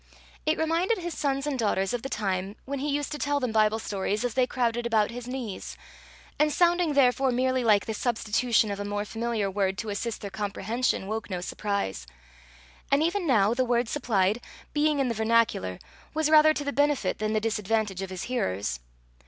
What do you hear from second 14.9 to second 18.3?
in the vernacular, was rather to the benefit than the disadvantage of his